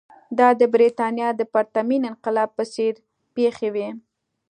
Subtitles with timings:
[0.37, 2.93] دا د برېټانیا د پرتمین انقلاب په څېر
[3.35, 3.89] پېښې وې.